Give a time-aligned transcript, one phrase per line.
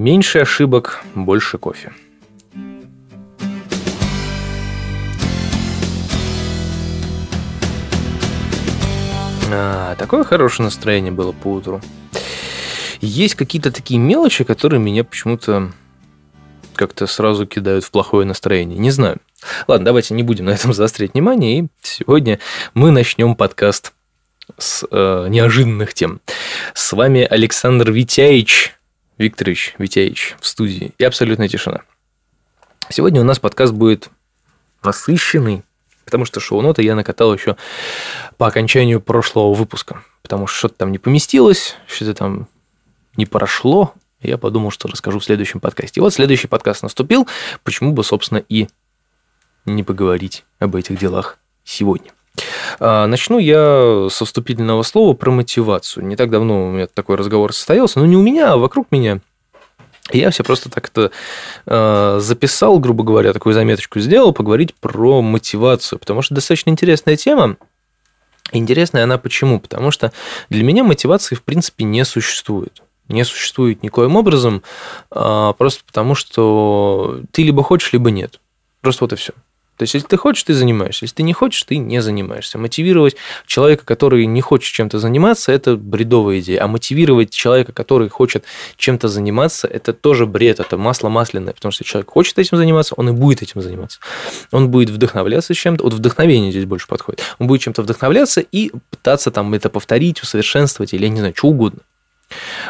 [0.00, 1.92] Меньше ошибок, больше кофе.
[9.52, 11.82] А, такое хорошее настроение было по утру.
[13.02, 15.70] Есть какие-то такие мелочи, которые меня почему-то
[16.76, 18.78] как-то сразу кидают в плохое настроение.
[18.78, 19.18] Не знаю.
[19.68, 21.58] Ладно, давайте не будем на этом заострять внимание.
[21.58, 22.38] И сегодня
[22.72, 23.92] мы начнем подкаст
[24.56, 26.22] с э, неожиданных тем.
[26.72, 28.79] С вами Александр Витяевич,
[29.20, 31.82] Викторович Витяевич в студии и абсолютная тишина.
[32.88, 34.08] Сегодня у нас подкаст будет
[34.82, 35.62] насыщенный,
[36.06, 37.58] потому что шоу-ноты я накатал еще
[38.38, 42.48] по окончанию прошлого выпуска, потому что что-то там не поместилось, что-то там
[43.18, 43.92] не прошло,
[44.22, 46.00] я подумал, что расскажу в следующем подкасте.
[46.00, 47.28] И вот следующий подкаст наступил,
[47.62, 48.68] почему бы, собственно, и
[49.66, 52.10] не поговорить об этих делах сегодня.
[52.78, 56.04] А, начну я со вступительного слова про мотивацию.
[56.06, 59.20] Не так давно у меня такой разговор состоялся, но не у меня, а вокруг меня.
[60.12, 61.12] Я все просто так это
[61.66, 67.56] э, записал, грубо говоря, такую заметочку сделал, поговорить про мотивацию, потому что достаточно интересная тема.
[68.52, 69.60] Интересная она почему?
[69.60, 70.12] Потому что
[70.48, 72.82] для меня мотивации в принципе не существует.
[73.08, 74.62] Не существует никоим образом,
[75.12, 78.40] э, просто потому что ты либо хочешь, либо нет.
[78.80, 79.32] Просто вот и все.
[79.80, 81.06] То есть, если ты хочешь, ты занимаешься.
[81.06, 82.58] Если ты не хочешь, ты не занимаешься.
[82.58, 86.64] Мотивировать человека, который не хочет чем-то заниматься, это бредовая идея.
[86.64, 88.44] А мотивировать человека, который хочет
[88.76, 91.54] чем-то заниматься, это тоже бред, это масло масляное.
[91.54, 94.00] Потому что человек хочет этим заниматься, он и будет этим заниматься.
[94.52, 95.82] Он будет вдохновляться чем-то.
[95.82, 97.22] Вот вдохновение здесь больше подходит.
[97.38, 101.48] Он будет чем-то вдохновляться и пытаться там это повторить, усовершенствовать или, я не знаю, что
[101.48, 101.80] угодно.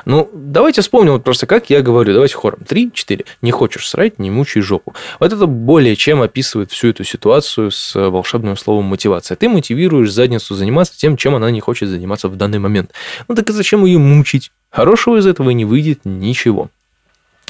[0.04, 2.12] Ну, давайте вспомним вот просто, как я говорю.
[2.12, 2.60] Давайте хором.
[2.66, 3.24] Три, четыре.
[3.42, 4.94] Не хочешь срать, не мучай жопу.
[5.18, 9.36] Вот это более чем описывает всю эту ситуацию с волшебным словом мотивация.
[9.36, 12.92] Ты мотивируешь задницу заниматься тем, чем она не хочет заниматься в данный момент.
[13.28, 14.50] Ну, так и зачем ее мучить?
[14.70, 16.70] Хорошего из этого не выйдет ничего.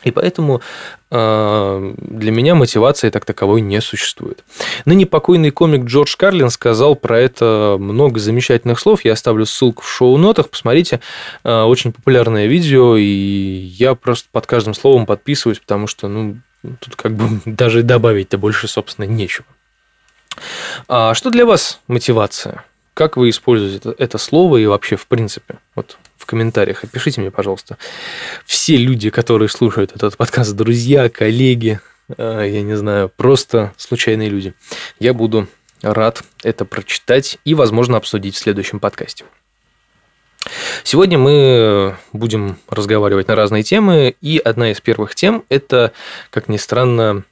[0.04, 0.62] И поэтому
[1.10, 4.44] э, для меня мотивации так таковой не существует.
[4.84, 9.04] Ныне покойный комик Джордж Карлин сказал про это много замечательных слов.
[9.04, 10.48] Я оставлю ссылку в шоу-нотах.
[10.48, 11.00] Посмотрите,
[11.44, 16.38] э, очень популярное видео, и я просто под каждым словом подписываюсь, потому что, ну,
[16.80, 19.46] тут как бы даже добавить-то больше, собственно, нечего.
[20.88, 22.64] А что для вас мотивация?
[22.94, 25.56] Как вы используете это, слово и вообще в принципе?
[25.74, 25.98] Вот
[26.30, 27.76] комментариях опишите мне, пожалуйста.
[28.46, 31.80] Все люди, которые слушают этот подкаст, друзья, коллеги,
[32.16, 34.54] э, я не знаю, просто случайные люди.
[35.00, 35.48] Я буду
[35.82, 39.24] рад это прочитать и, возможно, обсудить в следующем подкасте.
[40.84, 45.92] Сегодня мы будем разговаривать на разные темы, и одна из первых тем– это,
[46.30, 47.24] как ни странно,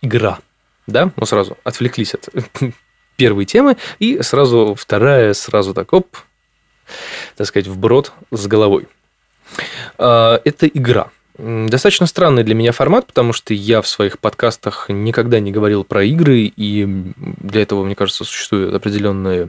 [0.00, 0.38] игра.
[0.86, 2.30] Да, мы сразу отвлеклись от
[3.16, 6.16] первой темы, и сразу вторая, сразу так, оп,
[7.36, 8.88] так сказать, вброд с головой.
[9.98, 11.10] А, это игра.
[11.38, 16.04] Достаточно странный для меня формат, потому что я в своих подкастах никогда не говорил про
[16.04, 16.84] игры, и
[17.16, 19.48] для этого, мне кажется, существуют определенные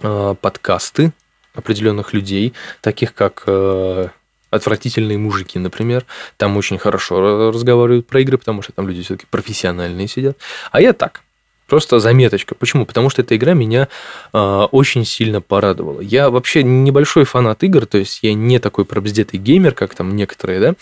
[0.00, 1.12] а, подкасты
[1.54, 4.10] определенных людей, таких как а,
[4.50, 6.06] отвратительные мужики, например.
[6.36, 10.36] Там очень хорошо разговаривают про игры, потому что там люди все-таки профессиональные сидят.
[10.70, 11.22] А я так,
[11.66, 12.54] Просто заметочка.
[12.54, 12.84] Почему?
[12.86, 13.88] Потому что эта игра меня
[14.32, 16.00] э, очень сильно порадовала.
[16.00, 20.60] Я вообще небольшой фанат игр, то есть я не такой пробздетый геймер, как там некоторые,
[20.60, 20.74] да,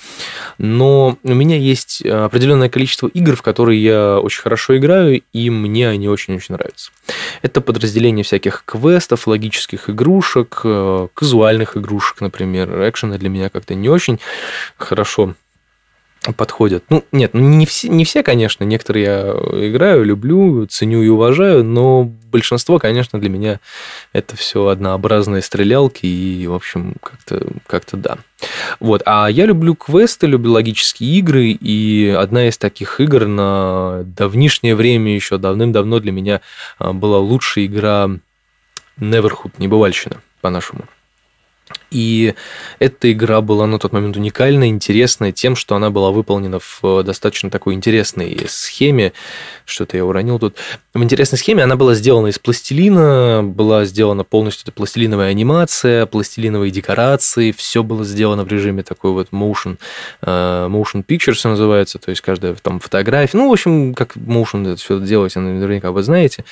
[0.59, 5.89] но у меня есть определенное количество игр, в которые я очень хорошо играю, и мне
[5.89, 6.91] они очень-очень нравятся.
[7.43, 12.89] Это подразделение всяких квестов, логических игрушек, э, казуальных игрушек, например.
[12.89, 14.19] Экшены для меня как-то не очень
[14.77, 15.35] хорошо
[16.37, 16.85] подходят.
[16.91, 21.65] Ну, нет, ну не все, не все, конечно, некоторые я играю, люблю, ценю и уважаю,
[21.65, 23.61] но большинство, конечно, для меня
[24.13, 28.19] это все однообразные стрелялки, и, в общем, как-то как да.
[28.81, 34.75] Вот, а я люблю квесты, люблю логические игры, и одна из таких игр на давнишнее
[34.75, 36.41] время еще давным-давно для меня
[36.79, 38.11] а, была лучшая игра
[38.99, 40.85] Neverhood, небывальщина, по-нашему.
[41.91, 42.35] И
[42.79, 47.03] эта игра была на тот момент уникальная, интересная тем, что она была выполнена в э,
[47.03, 49.13] достаточно такой интересной схеме.
[49.65, 50.57] Что-то я уронил тут.
[50.95, 57.53] В интересной схеме она была сделана из пластилина, была сделана полностью пластилиновая анимация, пластилиновые декорации.
[57.53, 59.79] Все было сделано в режиме такой вот motion,
[60.23, 63.37] э, motion pictures называется, то есть каждая там фотография.
[63.37, 66.45] Ну, в общем, как motion это все делается, наверняка вы знаете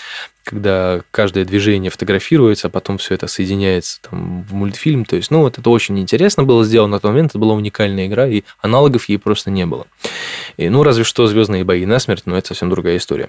[0.49, 5.05] когда каждое движение фотографируется, а потом все это соединяется там, в мультфильм.
[5.05, 8.07] То есть, ну, вот это очень интересно было сделано на тот момент, это была уникальная
[8.07, 9.87] игра, и аналогов ей просто не было.
[10.57, 13.29] И, ну, разве что звездные бои на смерть, но это совсем другая история.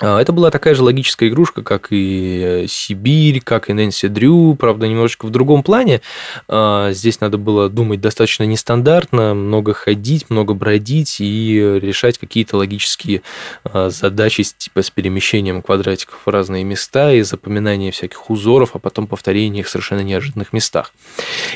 [0.00, 4.86] А, это была такая же логическая игрушка, как и Сибирь, как и Нэнси Дрю, правда,
[4.86, 6.00] немножечко в другом плане.
[6.46, 13.22] А, здесь надо было думать достаточно нестандартно, много ходить, много бродить и решать какие-то логические
[13.64, 19.06] а, задачи типа с перемещением квадратиков в разные места и запоминание всяких узоров, а потом
[19.06, 20.92] повторение их в совершенно неожиданных местах.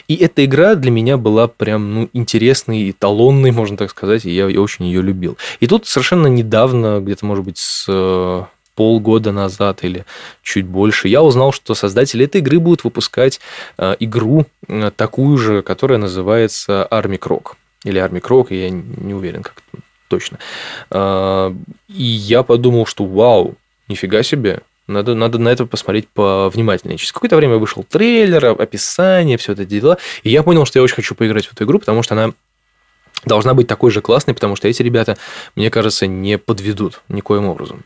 [0.08, 4.46] И эта игра для меня была прям ну, интересной, эталонной, можно так сказать, и я,
[4.60, 5.38] очень ее любил.
[5.60, 7.88] И тут совершенно недавно, где-то, может быть, с
[8.74, 10.04] полгода назад или
[10.42, 13.40] чуть больше, я узнал, что создатели этой игры будут выпускать
[13.78, 17.52] э, игру э, такую же, которая называется Army Croc.
[17.84, 19.62] Или Army Croc, я не уверен, как
[20.08, 20.38] точно.
[20.90, 21.54] Э,
[21.88, 23.56] и я подумал, что вау,
[23.88, 26.98] нифига себе, надо, надо на это посмотреть повнимательнее.
[26.98, 29.98] Через какое-то время вышел трейлер, описание, все это дела.
[30.22, 32.32] И я понял, что я очень хочу поиграть в эту игру, потому что она
[33.24, 35.16] должна быть такой же классной, потому что эти ребята,
[35.54, 37.84] мне кажется, не подведут никоим образом.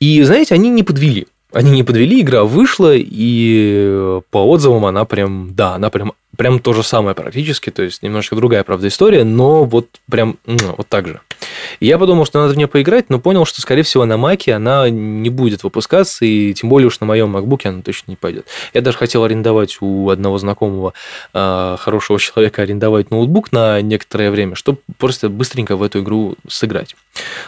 [0.00, 1.26] И, знаете, они не подвели.
[1.52, 6.72] Они не подвели, игра вышла, и по отзывам она прям, да, она прям, прям то
[6.72, 11.20] же самое практически, то есть немножко другая, правда, история, но вот прям вот так же.
[11.80, 14.88] Я подумал, что надо в нее поиграть, но понял, что, скорее всего, на Маке она
[14.88, 18.46] не будет выпускаться, и тем более уж на моем MacBook она точно не пойдет.
[18.72, 20.94] Я даже хотел арендовать у одного знакомого
[21.34, 26.94] э, хорошего человека арендовать ноутбук на некоторое время, чтобы просто быстренько в эту игру сыграть.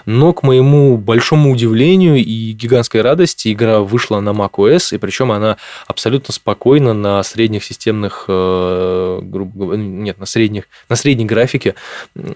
[0.04, 5.56] Но, к моему большому удивлению и гигантской радости, игра вышла на macOS, и причем она
[5.86, 8.79] абсолютно спокойно на средних системных, э,
[9.22, 11.74] нет, на средних, на средней графике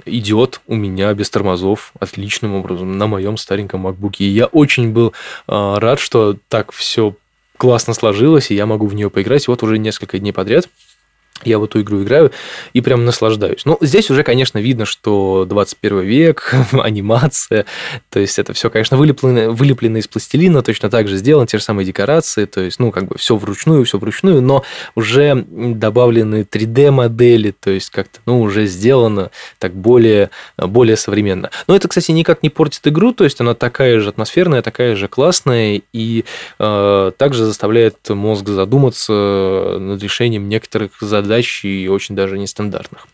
[0.06, 4.17] идет у меня без тормозов отличным образом на моем стареньком MacBook.
[4.19, 5.12] И я очень был
[5.49, 7.14] э, рад, что так все
[7.56, 9.49] классно сложилось, и я могу в нее поиграть.
[9.49, 10.69] вот уже несколько дней подряд
[11.46, 12.32] я в эту игру играю
[12.73, 13.64] и прям наслаждаюсь.
[13.64, 17.67] Ну, здесь уже, конечно, видно, что 21 век, анимация,
[18.11, 21.64] то есть это все, конечно, вылеплено, вылеплено из пластилина, точно так же сделано, те же
[21.64, 24.64] самые декорации, то есть, ну, как бы все вручную, все вручную, но
[24.94, 31.50] уже добавлены 3D-модели, то есть как-то, ну, уже сделано так более, более современно.
[31.67, 35.08] Но это, кстати, никак не портит игру, то есть она такая же атмосферная, такая же
[35.08, 36.25] классная и
[36.58, 43.07] э, также заставляет мозг задуматься над решением некоторых задач задач и очень даже нестандартных.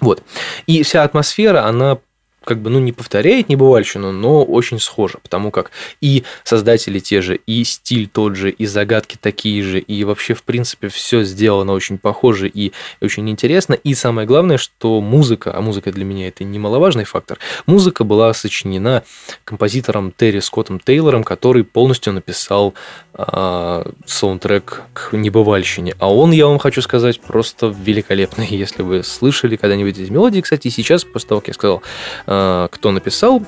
[0.00, 0.22] Вот.
[0.66, 1.98] И вся атмосфера, она
[2.46, 7.36] как бы, ну, не повторяет небывальщину, но очень схожа, потому как и создатели те же,
[7.46, 11.98] и стиль тот же, и загадки такие же, и вообще, в принципе, все сделано очень
[11.98, 12.72] похоже и
[13.02, 13.74] очень интересно.
[13.74, 19.02] И самое главное, что музыка, а музыка для меня это немаловажный фактор, музыка была сочинена
[19.44, 22.74] композитором Терри Скоттом Тейлором, который полностью написал
[23.14, 25.96] э, саундтрек к небывальщине.
[25.98, 28.46] А он, я вам хочу сказать, просто великолепный.
[28.46, 31.82] Если вы слышали когда-нибудь эти мелодии, кстати, сейчас, после того, как я сказал,
[32.26, 32.35] э,
[32.70, 33.42] кто написал,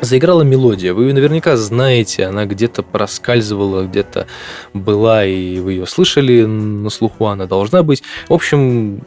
[0.00, 0.92] заиграла мелодия.
[0.92, 4.26] Вы ее наверняка знаете, она где-то проскальзывала, где-то
[4.72, 8.02] была, и вы ее слышали на слуху, она должна быть.
[8.28, 9.02] В общем,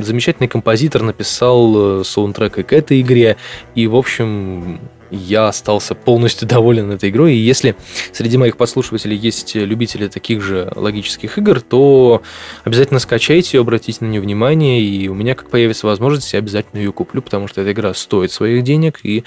[0.00, 3.36] замечательный композитор написал э, саундтрек и к этой игре,
[3.74, 4.80] и, в общем,
[5.16, 7.34] я остался полностью доволен этой игрой.
[7.34, 7.76] И если
[8.12, 12.22] среди моих подслушивателей есть любители таких же логических игр, то
[12.64, 16.80] обязательно скачайте ее, обратите на нее внимание, и у меня, как появится возможность, я обязательно
[16.80, 19.24] ее куплю, потому что эта игра стоит своих денег, и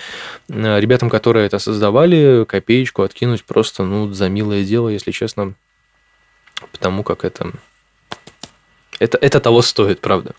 [0.50, 5.54] э, ребятам, которые это создавали, копеечку откинуть просто, ну, за милое дело, если честно,
[6.72, 7.52] потому как это
[9.00, 10.32] это, это того стоит, правда.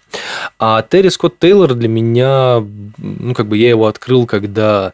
[0.59, 2.64] А Терри Скотт Тейлор для меня,
[2.99, 4.92] ну, как бы я его открыл, когда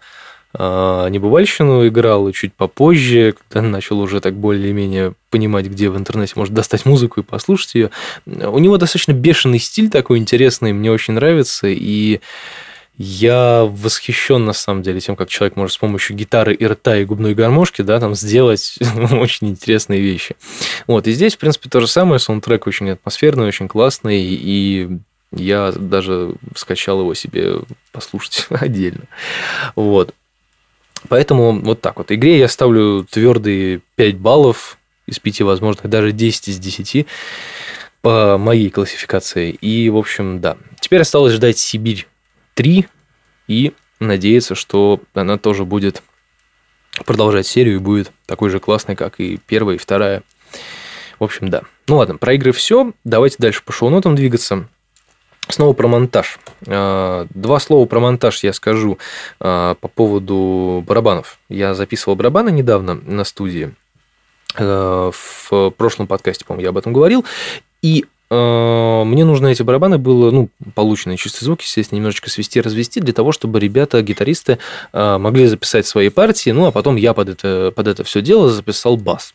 [0.58, 6.54] небывальщину играл, и чуть попозже, когда начал уже так более-менее понимать, где в интернете может
[6.54, 7.90] достать музыку и послушать ее.
[8.26, 12.20] У него достаточно бешеный стиль такой интересный, мне очень нравится, и
[12.98, 17.04] я восхищен на самом деле тем, как человек может с помощью гитары и рта и
[17.04, 18.78] губной гармошки, да, там сделать
[19.12, 20.36] очень интересные вещи.
[20.86, 24.98] Вот, и здесь, в принципе, то же самое, саундтрек очень атмосферный, очень классный, и
[25.32, 27.56] я даже скачал его себе
[27.92, 29.04] послушать отдельно.
[29.74, 30.14] Вот.
[31.08, 32.12] Поэтому вот так вот.
[32.12, 37.06] Игре я ставлю твердые 5 баллов из 5 возможных, даже 10 из 10
[38.02, 39.50] по моей классификации.
[39.50, 40.56] И, в общем, да.
[40.80, 42.06] Теперь осталось ждать Сибирь
[42.54, 42.86] 3
[43.48, 46.02] и надеяться, что она тоже будет
[47.04, 50.22] продолжать серию и будет такой же классной, как и первая и вторая.
[51.18, 51.62] В общем, да.
[51.88, 52.92] Ну ладно, про игры все.
[53.04, 54.68] Давайте дальше по шоу-нотам двигаться.
[55.48, 56.38] Снова про монтаж.
[56.66, 58.98] А, два слова про монтаж я скажу
[59.40, 61.38] а, по поводу барабанов.
[61.48, 63.74] Я записывал барабаны недавно на студии.
[64.56, 67.24] А, в прошлом подкасте, по-моему, я об этом говорил.
[67.82, 73.00] И э, мне нужно эти барабаны было, ну, полученные чистые звуки, естественно, немножечко свести, развести,
[73.00, 74.58] для того, чтобы ребята, гитаристы,
[74.92, 78.50] э, могли записать свои партии, ну, а потом я под это, под это все дело
[78.50, 79.34] записал бас.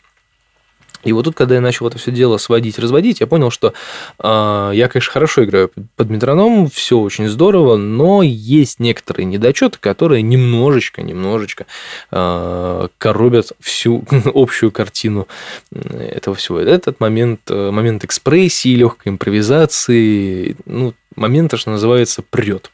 [1.03, 3.73] И вот тут, когда я начал это все дело сводить, разводить, я понял, что
[4.19, 10.21] э, я, конечно, хорошо играю под метроном, все очень здорово, но есть некоторые недочеты, которые
[10.21, 11.65] немножечко, немножечко
[12.11, 14.03] э, коробят всю
[14.33, 15.27] общую картину
[15.71, 16.59] этого всего.
[16.59, 22.71] Этот момент, э, момент экспрессии, легкой импровизации, ну, момента, что называется, прет.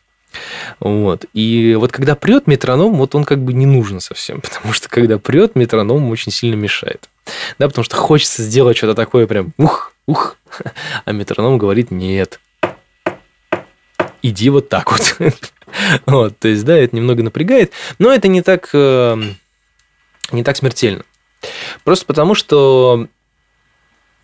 [0.79, 1.25] Вот.
[1.33, 5.17] И вот когда прет метроном, вот он как бы не нужен совсем, потому что когда
[5.17, 7.09] прет метроном очень сильно мешает.
[7.59, 10.37] Да, потому что хочется сделать что-то такое прям ух, ух,
[11.05, 12.39] а метроном говорит нет.
[14.21, 15.17] Иди вот так вот.
[16.05, 16.39] вот.
[16.39, 19.21] То есть, да, это немного напрягает, но это не так, э,
[20.31, 21.03] не так смертельно.
[21.83, 23.07] Просто потому, что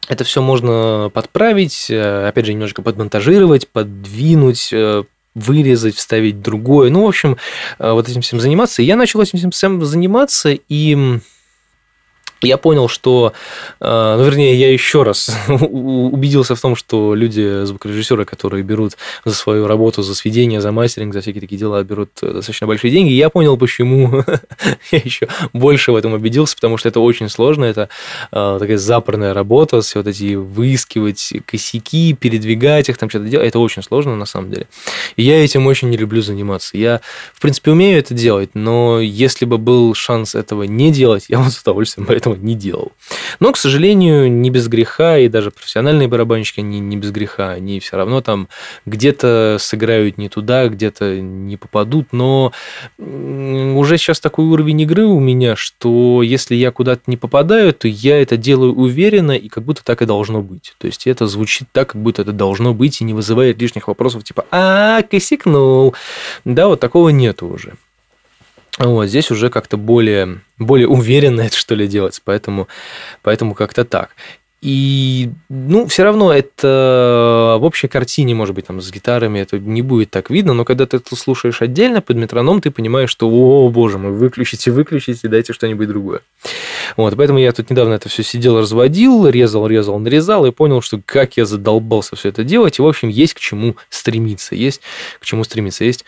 [0.07, 5.03] это все можно подправить, э, опять же, немножко подмонтажировать, подвинуть, э,
[5.35, 6.89] вырезать, вставить другое.
[6.89, 7.37] Ну, в общем,
[7.79, 8.81] вот этим всем заниматься.
[8.81, 11.19] И я начал этим всем заниматься, и
[12.43, 13.33] я понял, что,
[13.79, 18.93] э, ну, вернее, я еще раз убедился в том, что люди, звукорежиссеры, которые берут
[19.25, 23.11] за свою работу, за сведение, за мастеринг, за всякие такие дела, берут достаточно большие деньги.
[23.11, 24.23] я понял, почему
[24.91, 27.89] я еще больше в этом убедился, потому что это очень сложно, это
[28.31, 33.59] э, такая запорная работа, все вот эти выискивать косяки, передвигать их, там что-то делать, это
[33.59, 34.67] очень сложно на самом деле.
[35.15, 36.77] И я этим очень не люблю заниматься.
[36.77, 37.01] Я,
[37.33, 41.49] в принципе, умею это делать, но если бы был шанс этого не делать, я бы
[41.49, 42.91] с удовольствием поэтому этого не делал.
[43.39, 47.79] Но, к сожалению, не без греха, и даже профессиональные барабанщики, они не без греха, они
[47.79, 48.47] все равно там
[48.85, 52.51] где-то сыграют не туда, где-то не попадут, но
[52.97, 58.21] уже сейчас такой уровень игры у меня, что если я куда-то не попадаю, то я
[58.21, 60.75] это делаю уверенно, и как будто так и должно быть.
[60.77, 64.23] То есть это звучит так, как будто это должно быть, и не вызывает лишних вопросов,
[64.23, 65.95] типа «А, косякнул».
[66.45, 67.73] Да, вот такого нету уже.
[68.79, 72.67] Вот, здесь уже как-то более, более уверенно это что ли делать, поэтому,
[73.21, 74.09] поэтому как-то так.
[74.63, 79.81] И, ну, все равно это в общей картине, может быть, там с гитарами это не
[79.81, 83.69] будет так видно, но когда ты это слушаешь отдельно под метроном, ты понимаешь, что, о,
[83.69, 86.21] боже мой, выключите, выключите, дайте что-нибудь другое.
[86.95, 90.97] Вот, поэтому я тут недавно это все сидел, разводил, резал, резал, нарезал и понял, что
[91.05, 94.79] как я задолбался все это делать, и, в общем, есть к чему стремиться, есть
[95.19, 96.05] к чему стремиться, есть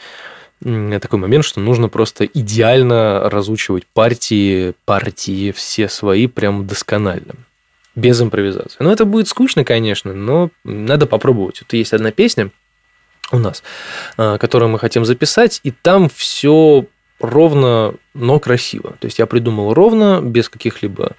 [1.00, 7.36] такой момент, что нужно просто идеально разучивать партии, партии все свои прям досконально.
[7.96, 8.78] Без импровизации.
[8.80, 11.62] Ну, это будет скучно, конечно, но надо попробовать.
[11.62, 12.50] Вот есть одна песня
[13.32, 13.64] у нас,
[14.18, 16.86] а, которую мы хотим записать, и там все
[17.20, 18.96] ровно, но красиво.
[19.00, 21.16] То есть я придумал ровно, без каких-либо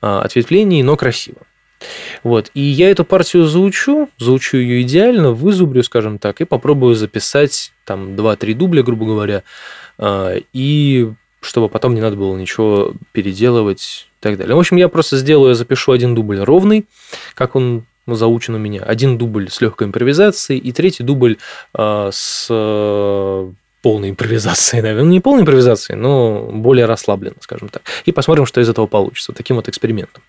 [0.00, 1.38] а, ответвлений, но красиво.
[2.22, 2.50] Вот.
[2.54, 8.14] И я эту партию заучу, заучу ее идеально, вызубрю, скажем так, и попробую записать там
[8.14, 9.42] 2-3 дубля, грубо говоря,
[9.98, 14.56] а, и чтобы потом не надо было ничего переделывать и так далее.
[14.56, 16.86] В общем, я просто сделаю, запишу один дубль ровный,
[17.34, 21.38] как он заучен у меня, один дубль с легкой импровизацией и третий дубль
[21.74, 23.50] а, с э,
[23.82, 25.10] полной импровизацией, наверное.
[25.10, 27.82] Не полной импровизацией, но более расслабленно, скажем так.
[28.04, 29.32] И посмотрим, что из этого получится.
[29.32, 30.22] Таким вот экспериментом.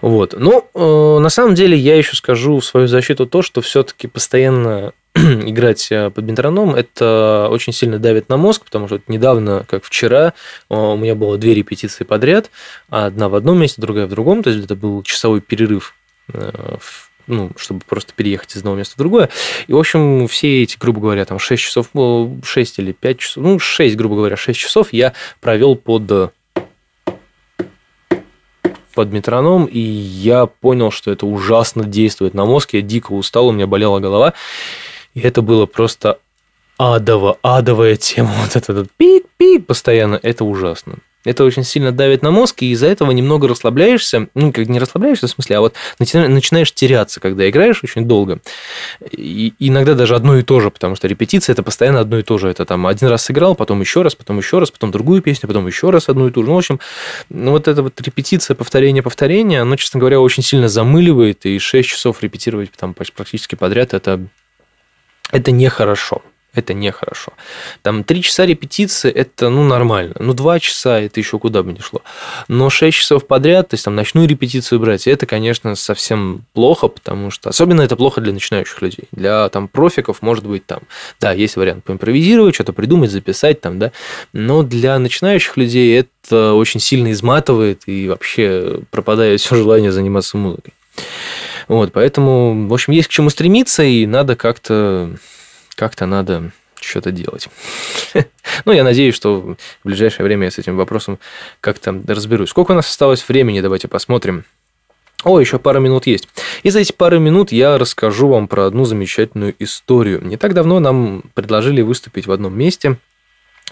[0.00, 0.34] Вот.
[0.36, 4.92] Ну, э, на самом деле я еще скажу в свою защиту то, что все-таки постоянно
[5.14, 10.32] играть э, под метроном, это очень сильно давит на мозг, потому что недавно, как вчера,
[10.70, 12.50] э, у меня было две репетиции подряд,
[12.88, 15.94] одна в одном месте, другая в другом, то есть это был часовой перерыв
[16.32, 16.76] э,
[17.28, 19.28] ну, чтобы просто переехать из одного места в другое.
[19.68, 21.88] И, в общем, все эти, грубо говоря, там 6 часов,
[22.44, 26.32] 6 или 5 часов, ну, 6, грубо говоря, 6 часов я провел под
[28.92, 32.74] под метроном, и я понял, что это ужасно действует на мозг.
[32.74, 34.34] Я дико устал, у меня болела голова.
[35.14, 36.18] И это было просто
[36.78, 38.32] адово, адовая тема.
[38.42, 40.18] Вот этот пик-пик постоянно.
[40.22, 40.98] Это ужасно.
[41.24, 44.28] Это очень сильно давит на мозг, и из-за этого немного расслабляешься.
[44.34, 48.40] Ну, как не расслабляешься, в смысле, а вот начинаешь теряться, когда играешь очень долго.
[49.12, 52.38] И иногда даже одно и то же, потому что репетиция это постоянно одно и то
[52.38, 52.48] же.
[52.48, 55.66] Это там один раз сыграл, потом еще раз, потом еще раз, потом другую песню, потом
[55.66, 56.48] еще раз одну и ту же.
[56.48, 56.80] Ну, в общем,
[57.28, 61.88] ну, вот эта вот репетиция, повторение, повторение, оно, честно говоря, очень сильно замыливает, и 6
[61.88, 64.20] часов репетировать там практически подряд это
[65.30, 66.22] это нехорошо.
[66.54, 67.32] Это нехорошо.
[67.80, 70.14] Там три часа репетиции– это, ну, нормально.
[70.18, 72.02] Ну, два часа– это еще куда бы ни шло.
[72.48, 77.30] Но шесть часов подряд, то есть там ночную репетицию брать, это, конечно, совсем плохо, потому
[77.30, 77.48] что...
[77.48, 79.04] Особенно это плохо для начинающих людей.
[79.12, 80.80] Для там профиков, может быть, там,
[81.20, 83.92] да, есть вариант поимпровизировать, что-то придумать, записать там, да.
[84.34, 90.74] Но для начинающих людей это очень сильно изматывает и вообще пропадает все желание заниматься музыкой.
[91.68, 95.12] Вот, поэтому, в общем, есть к чему стремиться, и надо как-то,
[95.74, 97.48] как-то надо что-то делать.
[98.64, 101.18] ну, я надеюсь, что в ближайшее время я с этим вопросом
[101.60, 102.50] как-то разберусь.
[102.50, 104.44] Сколько у нас осталось времени, давайте посмотрим.
[105.24, 106.28] О, еще пару минут есть.
[106.64, 110.20] И за эти пару минут я расскажу вам про одну замечательную историю.
[110.22, 112.98] Не так давно нам предложили выступить в одном месте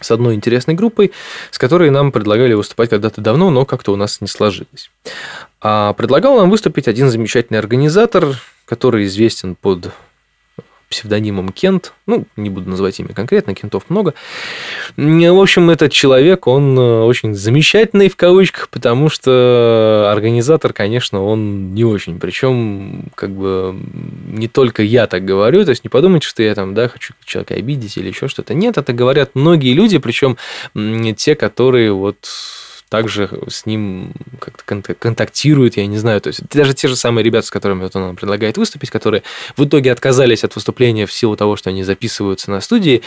[0.00, 1.12] с одной интересной группой,
[1.50, 4.90] с которой нам предлагали выступать когда-то давно, но как-то у нас не сложилось.
[5.60, 9.90] А предлагал нам выступить один замечательный организатор, который известен под
[10.90, 11.92] псевдонимом Кент.
[12.06, 14.14] Ну, не буду называть имя конкретно, Кентов много.
[14.96, 21.74] В общем, этот человек, он э, очень замечательный в кавычках, потому что организатор, конечно, он
[21.74, 22.18] не очень.
[22.18, 23.76] Причем, как бы,
[24.26, 27.54] не только я так говорю, то есть не подумайте, что я там, да, хочу человека
[27.54, 28.52] обидеть или еще что-то.
[28.52, 30.36] Нет, это говорят многие люди, причем
[31.16, 32.28] те, которые вот
[32.90, 36.20] также с ним как-то контактируют, я не знаю.
[36.20, 39.22] То есть даже те же самые ребята, с которыми вот он предлагает выступить, которые
[39.56, 43.02] в итоге отказались от выступления в силу того, что они записываются на студии,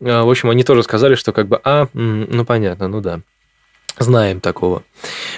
[0.00, 3.20] а, в общем, они тоже сказали, что как бы, а, ну понятно, ну да,
[3.96, 4.82] знаем такого.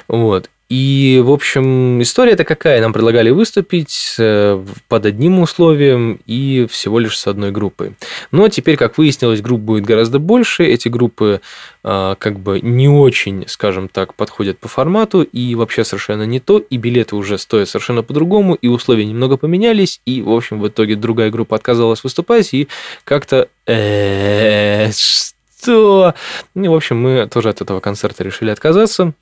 [0.08, 0.48] Вот.
[0.70, 2.80] И, в общем, история-то какая?
[2.80, 7.96] Нам предлагали выступить э, под одним условием и всего лишь с одной группой.
[8.30, 10.64] Но теперь, как выяснилось, групп будет гораздо больше.
[10.64, 11.42] Эти группы
[11.86, 16.58] а, как бы не очень, скажем так, подходят по формату и вообще совершенно не то,
[16.58, 20.96] и билеты уже стоят совершенно по-другому, и условия немного поменялись, и, в общем, в итоге
[20.96, 22.68] другая группа отказалась выступать, и
[23.04, 26.14] как-то «Э, что?
[26.54, 29.12] Ну, в общем, мы тоже от этого концерта решили отказаться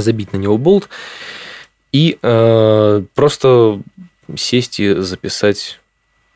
[0.00, 0.88] забить на него болт
[1.92, 3.80] и э, просто
[4.36, 5.80] сесть и записать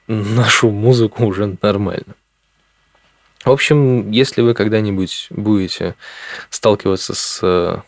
[0.07, 2.15] нашу музыку уже нормально.
[3.45, 5.97] В общем, если вы когда-нибудь будете
[6.49, 7.79] сталкиваться с э,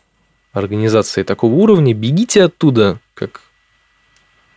[0.52, 3.42] организацией такого уровня, бегите оттуда, как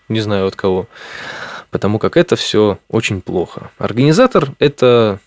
[0.09, 0.87] не знаю от кого,
[1.69, 3.69] потому как это все очень плохо.
[3.77, 5.19] Организатор– это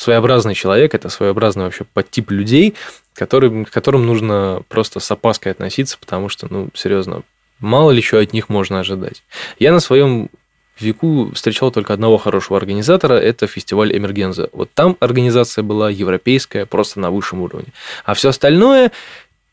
[0.00, 2.74] своеобразный человек, это своеобразный вообще подтип людей,
[3.14, 7.22] которым, к которым нужно просто с опаской относиться, потому что, ну, серьезно,
[7.58, 9.22] мало ли что от них можно ожидать.
[9.58, 10.30] Я на своем
[10.78, 14.48] веку встречал только одного хорошего организатора, это фестиваль Эмергенза.
[14.52, 17.68] Вот там организация была европейская, просто на высшем уровне.
[18.06, 18.92] А все остальное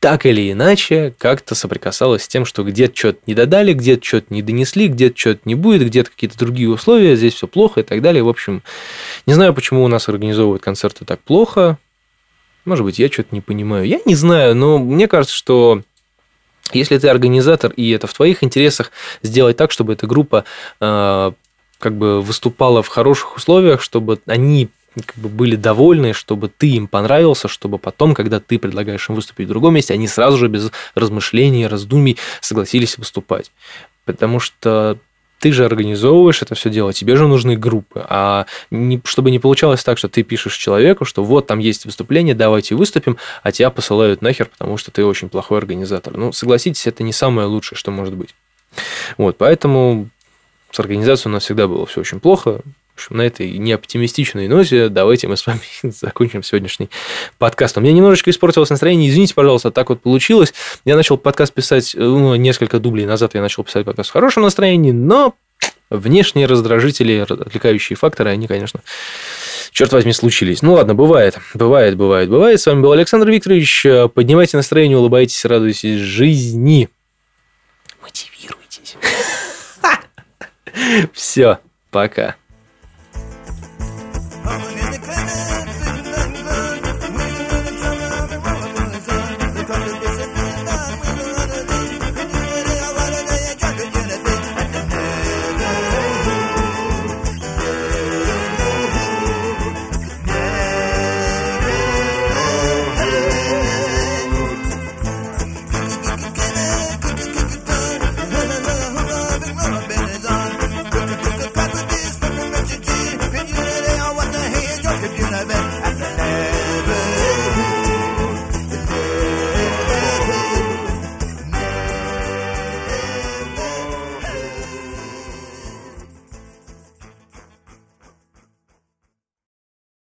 [0.07, 4.41] так или иначе как-то соприкасалось с тем, что где-то что-то не додали, где-то что-то не
[4.41, 8.23] донесли, где-то что-то не будет, где-то какие-то другие условия, здесь все плохо и так далее.
[8.23, 8.63] В общем,
[9.25, 11.77] не знаю, почему у нас организовывают концерты так плохо.
[12.63, 13.85] Может быть, я что-то не понимаю.
[13.85, 15.81] Я не знаю, но мне кажется, что
[16.71, 18.93] если ты организатор, и это в твоих интересах
[19.23, 20.45] сделать так, чтобы эта группа
[20.79, 21.31] э,
[21.79, 24.69] как бы выступала в хороших условиях, чтобы они
[25.05, 29.47] как бы были довольны, чтобы ты им понравился, чтобы потом, когда ты предлагаешь им выступить
[29.47, 33.51] в другом месте, они сразу же без размышлений, раздумий согласились выступать.
[34.05, 34.97] Потому что
[35.39, 38.05] ты же организовываешь это все дело, тебе же нужны группы.
[38.09, 42.33] А не, чтобы не получалось так, что ты пишешь человеку, что вот там есть выступление,
[42.33, 46.17] давайте выступим, а тебя посылают нахер, потому что ты очень плохой организатор.
[46.17, 48.33] Ну, согласитесь, это не самое лучшее, что может быть.
[49.17, 50.09] Вот, поэтому
[50.71, 52.61] с организацией у нас всегда было все очень плохо.
[52.97, 56.89] Общем, на этой неоптимистичной ноте давайте мы с вами закончим сегодняшний
[57.37, 57.77] подкаст.
[57.77, 60.51] У меня немножечко испортилось настроение, извините, пожалуйста, так вот получилось.
[60.83, 64.93] Я начал подкаст писать, ну, несколько дублей назад я начал писать подкаст в хорошем настроении,
[64.93, 65.35] но
[65.91, 68.79] внешние раздражители, отвлекающие факторы, они, конечно,
[69.71, 70.63] черт возьми, случились.
[70.63, 72.59] Ну ладно, бывает, бывает, бывает, бывает.
[72.59, 73.85] С вами был Александр Викторович.
[74.15, 76.89] Поднимайте настроение, улыбайтесь, радуйтесь жизни.
[78.01, 78.97] Мотивируйтесь.
[81.13, 81.59] Все,
[81.91, 82.37] пока.